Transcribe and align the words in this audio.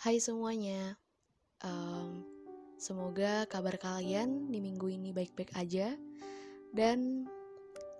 Hai 0.00 0.16
semuanya, 0.16 0.96
um, 1.60 2.24
semoga 2.80 3.44
kabar 3.44 3.76
kalian 3.76 4.48
di 4.48 4.56
minggu 4.56 4.88
ini 4.88 5.12
baik-baik 5.12 5.52
aja 5.52 5.92
dan 6.72 7.28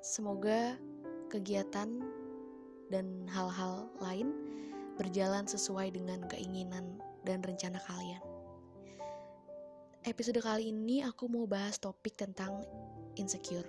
semoga 0.01 0.81
kegiatan 1.29 2.01
dan 2.89 3.29
hal-hal 3.29 3.93
lain 4.01 4.33
berjalan 4.97 5.45
sesuai 5.45 5.93
dengan 5.93 6.25
keinginan 6.25 6.97
dan 7.29 7.45
rencana 7.45 7.77
kalian. 7.85 8.25
Episode 10.01 10.41
kali 10.41 10.73
ini 10.73 11.05
aku 11.05 11.29
mau 11.29 11.45
bahas 11.45 11.77
topik 11.77 12.17
tentang 12.17 12.65
insecure. 13.21 13.69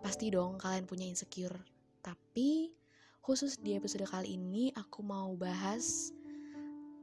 Pasti 0.00 0.32
dong 0.32 0.56
kalian 0.56 0.88
punya 0.88 1.04
insecure, 1.04 1.60
tapi 2.00 2.72
khusus 3.20 3.60
di 3.60 3.76
episode 3.76 4.08
kali 4.08 4.40
ini 4.40 4.72
aku 4.72 5.04
mau 5.04 5.36
bahas 5.36 6.16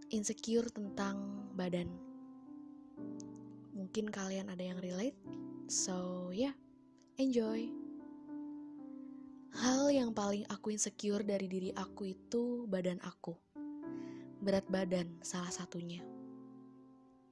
insecure 0.09 0.67
tentang 0.71 1.47
badan. 1.55 1.91
Mungkin 3.75 4.07
kalian 4.09 4.47
ada 4.47 4.63
yang 4.63 4.79
relate, 4.79 5.17
so 5.67 6.29
yeah, 6.31 6.55
enjoy. 7.19 7.67
Hal 9.57 9.89
yang 9.89 10.13
paling 10.13 10.45
aku 10.53 10.71
insecure 10.71 11.25
dari 11.25 11.49
diri 11.49 11.71
aku 11.73 12.13
itu 12.13 12.69
badan 12.69 13.01
aku. 13.03 13.33
Berat 14.37 14.69
badan 14.69 15.17
salah 15.25 15.49
satunya. 15.49 16.05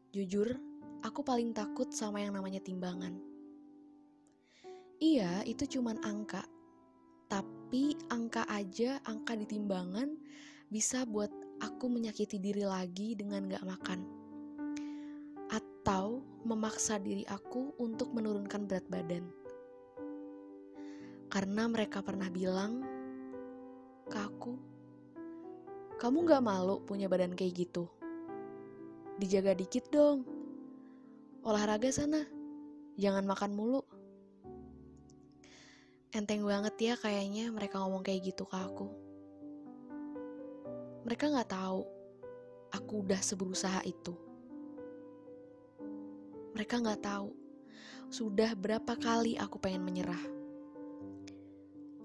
Jujur, 0.09 0.57
aku 1.05 1.21
paling 1.21 1.53
takut 1.53 1.91
sama 1.93 2.23
yang 2.23 2.33
namanya 2.33 2.63
timbangan. 2.63 3.13
Iya, 4.97 5.43
itu 5.45 5.77
cuman 5.77 6.01
angka. 6.01 6.41
Tapi 7.29 7.93
angka 8.09 8.47
aja, 8.49 8.97
angka 9.05 9.37
di 9.37 9.45
timbangan 9.45 10.17
bisa 10.71 11.05
buat 11.05 11.29
aku 11.61 11.85
menyakiti 11.87 12.41
diri 12.41 12.63
lagi 12.65 13.13
dengan 13.13 13.47
gak 13.47 13.63
makan. 13.63 13.99
Atau 15.53 16.25
memaksa 16.43 16.97
diri 16.97 17.23
aku 17.29 17.75
untuk 17.79 18.11
menurunkan 18.11 18.65
berat 18.65 18.87
badan. 18.89 19.27
Karena 21.29 21.67
mereka 21.67 21.99
pernah 21.99 22.31
bilang 22.31 22.81
ke 24.07 24.17
aku, 24.17 24.53
kamu 26.01 26.17
gak 26.27 26.43
malu 26.43 26.81
punya 26.83 27.05
badan 27.05 27.37
kayak 27.37 27.67
gitu? 27.67 27.85
Dijaga 29.15 29.55
dikit 29.55 29.87
dong 29.91 30.35
olahraga 31.45 31.93
sana, 31.93 32.25
jangan 32.97 33.21
makan 33.29 33.53
mulu. 33.53 33.85
Enteng 36.09 36.41
banget 36.41 36.73
ya 36.81 36.93
kayaknya 36.97 37.53
mereka 37.53 37.77
ngomong 37.85 38.01
kayak 38.01 38.33
gitu 38.33 38.49
ke 38.49 38.57
aku. 38.57 39.04
Mereka 41.05 41.29
gak 41.29 41.53
tahu 41.53 41.85
aku 42.73 42.93
udah 43.05 43.21
seberusaha 43.21 43.85
itu. 43.85 44.17
Mereka 46.57 46.81
gak 46.81 47.05
tahu 47.05 47.29
sudah 48.09 48.57
berapa 48.57 48.97
kali 48.97 49.37
aku 49.37 49.61
pengen 49.61 49.85
menyerah. 49.85 50.23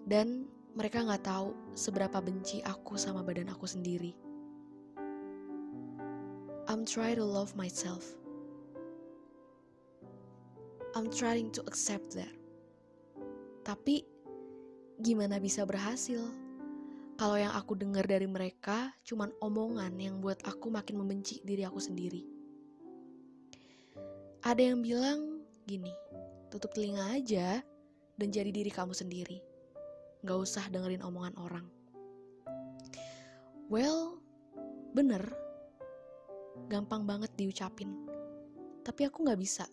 Dan 0.05 0.45
mereka 0.77 1.01
gak 1.01 1.25
tahu 1.25 1.57
seberapa 1.73 2.21
benci 2.21 2.61
aku 2.61 3.01
sama 3.01 3.25
badan 3.25 3.49
aku 3.49 3.65
sendiri. 3.65 4.13
I'm 6.69 6.85
trying 6.85 7.17
to 7.17 7.27
love 7.27 7.57
myself. 7.57 8.05
I'm 10.95 11.09
trying 11.09 11.51
to 11.57 11.65
accept 11.65 12.15
that. 12.21 12.31
Tapi 13.65 14.05
gimana 15.01 15.41
bisa 15.41 15.65
berhasil? 15.65 16.21
Kalau 17.21 17.37
yang 17.37 17.53
aku 17.53 17.77
dengar 17.77 18.09
dari 18.09 18.25
mereka 18.25 18.97
cuman 19.05 19.29
omongan 19.45 19.93
yang 20.01 20.25
buat 20.25 20.41
aku 20.49 20.73
makin 20.73 21.05
membenci 21.05 21.45
diri 21.45 21.69
aku 21.69 21.77
sendiri. 21.77 22.25
Ada 24.41 24.73
yang 24.73 24.81
bilang 24.81 25.45
gini, 25.69 25.93
tutup 26.49 26.73
telinga 26.73 27.13
aja 27.13 27.61
dan 28.17 28.29
jadi 28.33 28.49
diri 28.49 28.73
kamu 28.73 28.97
sendiri. 28.97 29.37
Gak 30.25 30.39
usah 30.41 30.65
dengerin 30.73 31.05
omongan 31.05 31.37
orang. 31.37 31.69
Well, 33.69 34.17
bener. 34.97 35.21
Gampang 36.73 37.05
banget 37.05 37.37
diucapin. 37.37 37.93
Tapi 38.81 39.05
aku 39.05 39.29
gak 39.29 39.37
bisa 39.37 39.69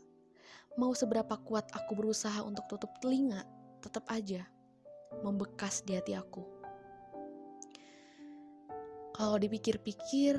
Mau 0.77 0.93
seberapa 0.93 1.33
kuat 1.41 1.65
aku 1.73 1.97
berusaha 1.97 2.45
untuk 2.45 2.69
tutup 2.69 2.93
telinga, 3.01 3.41
tetap 3.81 4.05
aja 4.13 4.45
membekas 5.25 5.81
di 5.81 5.97
hati 5.97 6.13
aku. 6.13 6.56
Kalau 9.17 9.41
dipikir-pikir, 9.41 10.37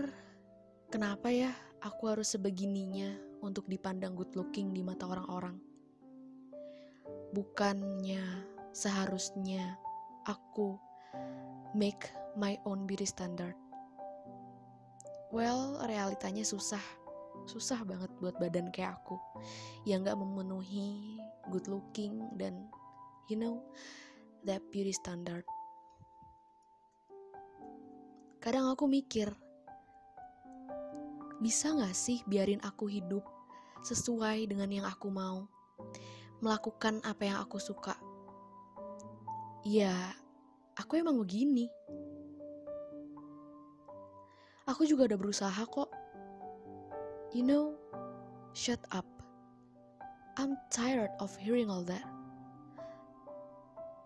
kenapa 0.86 1.34
ya 1.34 1.50
aku 1.82 2.14
harus 2.14 2.30
sebegininya 2.30 3.10
untuk 3.42 3.66
dipandang 3.66 4.14
good 4.14 4.30
looking 4.38 4.70
di 4.70 4.86
mata 4.86 5.02
orang-orang? 5.02 5.58
Bukannya 7.34 8.22
seharusnya 8.70 9.74
aku 10.30 10.78
make 11.74 12.06
my 12.38 12.54
own 12.70 12.86
beauty 12.86 13.02
standard. 13.02 13.58
Well, 15.34 15.82
realitanya 15.82 16.46
susah 16.46 16.82
susah 17.50 17.82
banget 17.82 18.14
buat 18.22 18.38
badan 18.38 18.70
kayak 18.70 18.94
aku 19.02 19.18
yang 19.90 20.06
gak 20.06 20.22
memenuhi 20.22 21.18
good 21.50 21.66
looking 21.66 22.30
dan 22.38 22.70
you 23.26 23.34
know 23.34 23.58
that 24.46 24.62
beauty 24.70 24.94
standard 24.94 25.42
kadang 28.48 28.72
aku 28.72 28.88
mikir 28.88 29.28
bisa 31.44 31.68
gak 31.76 31.92
sih 31.92 32.24
biarin 32.24 32.64
aku 32.64 32.88
hidup 32.88 33.20
sesuai 33.84 34.48
dengan 34.48 34.72
yang 34.72 34.86
aku 34.88 35.12
mau 35.12 35.44
melakukan 36.40 37.04
apa 37.04 37.28
yang 37.28 37.44
aku 37.44 37.60
suka 37.60 37.92
ya 39.68 39.92
aku 40.80 40.96
emang 40.96 41.20
begini 41.20 41.68
aku 44.64 44.88
juga 44.88 45.12
udah 45.12 45.18
berusaha 45.20 45.62
kok 45.68 45.92
You 47.36 47.44
know, 47.44 47.76
shut 48.56 48.80
up. 48.90 49.04
I'm 50.40 50.56
tired 50.72 51.10
of 51.20 51.36
hearing 51.36 51.68
all 51.68 51.84
that. 51.84 52.08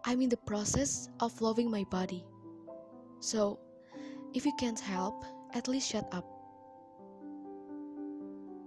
I'm 0.04 0.20
in 0.20 0.28
the 0.28 0.42
process 0.42 1.06
of 1.22 1.30
loving 1.40 1.70
my 1.70 1.86
body. 1.86 2.26
So, 3.22 3.62
if 4.32 4.44
you 4.44 4.54
can't 4.56 4.80
help, 4.80 5.24
at 5.52 5.68
least 5.68 5.92
shut 5.92 6.08
up. 6.12 6.26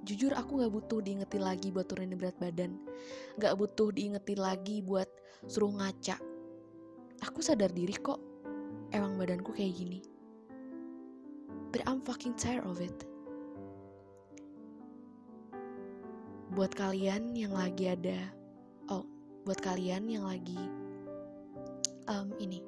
Jujur 0.05 0.37
aku 0.37 0.61
gak 0.61 0.69
butuh 0.69 1.01
diingetin 1.01 1.41
lagi 1.41 1.73
buat 1.73 1.89
turunin 1.89 2.13
berat 2.13 2.37
badan. 2.37 2.77
Gak 3.41 3.57
butuh 3.57 3.89
diingetin 3.89 4.37
lagi 4.37 4.85
buat 4.85 5.09
suruh 5.49 5.73
ngaca. 5.73 6.21
Aku 7.25 7.41
sadar 7.41 7.73
diri 7.73 7.97
kok, 7.97 8.21
emang 8.93 9.17
badanku 9.17 9.49
kayak 9.49 9.73
gini. 9.73 10.05
But 11.73 11.89
I'm 11.89 12.05
fucking 12.05 12.37
tired 12.37 12.69
of 12.69 12.77
it. 12.77 12.93
buat 16.55 16.71
kalian 16.71 17.35
yang 17.35 17.51
lagi 17.51 17.91
ada 17.91 18.31
oh 18.87 19.03
buat 19.43 19.59
kalian 19.59 20.07
yang 20.07 20.23
lagi 20.23 20.55
um, 22.07 22.31
ini 22.39 22.63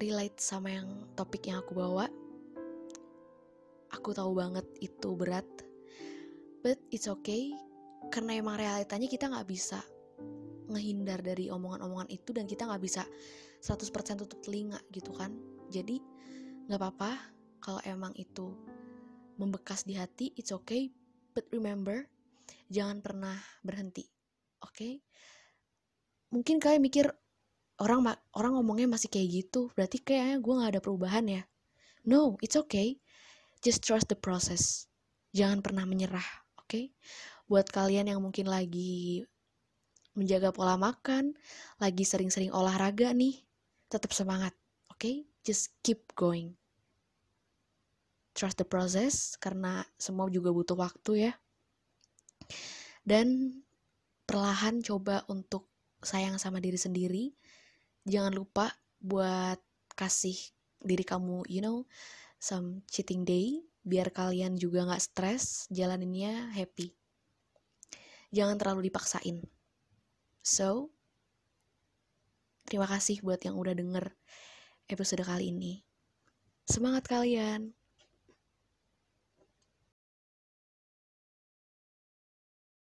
relate 0.00 0.38
sama 0.38 0.74
yang 0.74 0.88
topik 1.14 1.46
yang 1.46 1.62
aku 1.62 1.76
bawa. 1.76 2.06
Aku 3.94 4.10
tahu 4.10 4.34
banget 4.34 4.66
itu 4.82 5.14
berat 5.14 5.46
but 6.62 6.80
it's 6.90 7.06
okay. 7.06 7.54
Karena 8.12 8.38
emang 8.38 8.60
realitanya 8.60 9.08
kita 9.08 9.30
nggak 9.30 9.48
bisa 9.48 9.80
ngehindar 10.70 11.20
dari 11.20 11.52
omongan-omongan 11.52 12.10
itu 12.10 12.30
dan 12.34 12.48
kita 12.48 12.66
nggak 12.66 12.82
bisa 12.82 13.04
100% 13.62 14.20
tutup 14.24 14.40
telinga 14.42 14.80
gitu 14.90 15.14
kan. 15.14 15.32
Jadi 15.70 16.02
nggak 16.66 16.80
apa-apa 16.80 17.10
kalau 17.60 17.80
emang 17.84 18.12
itu 18.16 18.52
membekas 19.38 19.86
di 19.86 19.94
hati 19.96 20.34
it's 20.34 20.50
okay. 20.50 20.90
But 21.34 21.50
remember 21.50 22.06
jangan 22.68 23.00
pernah 23.04 23.36
berhenti 23.60 24.04
oke 24.64 24.72
okay? 24.72 24.92
mungkin 26.32 26.58
kalian 26.58 26.82
mikir 26.82 27.06
orang 27.82 28.14
orang 28.34 28.52
ngomongnya 28.58 28.86
masih 28.86 29.10
kayak 29.10 29.28
gitu 29.44 29.70
berarti 29.74 29.98
kayaknya 30.02 30.38
gue 30.38 30.54
nggak 30.54 30.72
ada 30.78 30.82
perubahan 30.82 31.24
ya? 31.26 31.42
No 32.06 32.38
it's 32.44 32.54
okay. 32.54 32.98
Just 33.64 33.82
trust 33.82 34.12
the 34.12 34.18
process. 34.18 34.86
Jangan 35.34 35.64
pernah 35.64 35.88
menyerah 35.88 36.26
oke? 36.60 36.68
Okay? 36.68 36.84
buat 37.44 37.68
kalian 37.68 38.08
yang 38.08 38.24
mungkin 38.24 38.48
lagi 38.48 39.20
menjaga 40.16 40.48
pola 40.48 40.80
makan 40.80 41.36
lagi 41.76 42.08
sering-sering 42.08 42.48
olahraga 42.48 43.12
nih 43.12 43.44
tetap 43.92 44.16
semangat 44.16 44.56
oke? 44.88 45.00
Okay? 45.00 45.28
just 45.44 45.76
keep 45.84 46.08
going. 46.16 46.56
Trust 48.34 48.58
the 48.58 48.66
process 48.66 49.36
karena 49.38 49.84
semua 50.00 50.26
juga 50.32 50.50
butuh 50.50 50.74
waktu 50.74 51.30
ya. 51.30 51.32
Dan 53.04 53.60
perlahan 54.24 54.80
coba 54.80 55.22
untuk 55.28 55.68
sayang 56.00 56.40
sama 56.40 56.58
diri 56.58 56.80
sendiri 56.80 57.30
jangan 58.04 58.32
lupa 58.32 58.72
buat 59.00 59.60
kasih 59.96 60.36
diri 60.84 61.04
kamu 61.04 61.48
you 61.48 61.64
know 61.64 61.88
some 62.40 62.84
cheating 62.92 63.24
day 63.24 63.64
biar 63.84 64.08
kalian 64.08 64.56
juga 64.56 64.88
nggak 64.88 65.04
stres 65.04 65.68
jalaninnya 65.68 66.48
happy. 66.56 66.96
Jangan 68.32 68.56
terlalu 68.56 68.88
dipaksain. 68.88 69.44
So 70.40 70.88
terima 72.64 72.88
kasih 72.88 73.20
buat 73.20 73.44
yang 73.44 73.60
udah 73.60 73.76
denger 73.76 74.16
episode 74.88 75.20
kali 75.24 75.52
ini. 75.52 75.84
Semangat 76.64 77.04
kalian 77.12 77.76